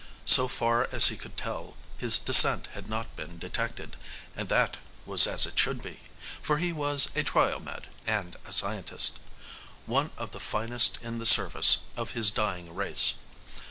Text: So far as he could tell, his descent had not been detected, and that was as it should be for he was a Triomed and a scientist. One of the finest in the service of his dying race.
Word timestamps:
So 0.25 0.47
far 0.47 0.89
as 0.91 1.09
he 1.09 1.15
could 1.15 1.37
tell, 1.37 1.75
his 1.95 2.17
descent 2.17 2.69
had 2.73 2.89
not 2.89 3.15
been 3.15 3.37
detected, 3.37 3.97
and 4.35 4.49
that 4.49 4.77
was 5.05 5.27
as 5.27 5.45
it 5.45 5.59
should 5.59 5.83
be 5.83 5.99
for 6.41 6.57
he 6.57 6.73
was 6.73 7.11
a 7.15 7.21
Triomed 7.23 7.85
and 8.07 8.35
a 8.43 8.51
scientist. 8.51 9.19
One 9.85 10.09
of 10.17 10.31
the 10.31 10.39
finest 10.39 10.97
in 11.03 11.19
the 11.19 11.27
service 11.27 11.83
of 11.95 12.13
his 12.13 12.31
dying 12.31 12.73
race. 12.73 13.19